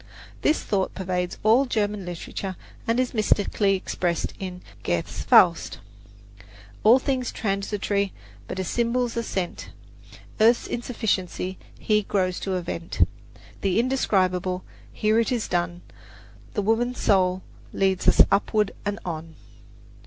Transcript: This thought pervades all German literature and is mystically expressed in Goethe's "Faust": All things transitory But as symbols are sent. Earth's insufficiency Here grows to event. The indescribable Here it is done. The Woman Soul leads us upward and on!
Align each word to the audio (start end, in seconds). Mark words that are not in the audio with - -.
This 0.41 0.63
thought 0.63 0.95
pervades 0.95 1.37
all 1.43 1.67
German 1.67 2.05
literature 2.05 2.55
and 2.87 2.99
is 2.99 3.13
mystically 3.13 3.75
expressed 3.75 4.33
in 4.39 4.63
Goethe's 4.81 5.21
"Faust": 5.21 5.77
All 6.83 6.97
things 6.97 7.31
transitory 7.31 8.11
But 8.47 8.57
as 8.59 8.67
symbols 8.67 9.15
are 9.15 9.21
sent. 9.21 9.69
Earth's 10.39 10.65
insufficiency 10.65 11.59
Here 11.77 12.01
grows 12.01 12.39
to 12.39 12.55
event. 12.55 13.07
The 13.61 13.79
indescribable 13.79 14.63
Here 14.91 15.19
it 15.19 15.31
is 15.31 15.47
done. 15.47 15.83
The 16.55 16.63
Woman 16.63 16.95
Soul 16.95 17.43
leads 17.71 18.07
us 18.07 18.23
upward 18.31 18.71
and 18.83 18.97
on! 19.05 19.35